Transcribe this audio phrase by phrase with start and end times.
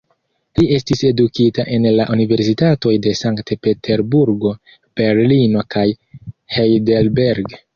[0.59, 4.55] Li estis edukita en la universitatoj de Sankt-Peterburgo,
[5.03, 5.85] Berlino kaj
[6.57, 7.57] Heidelberg.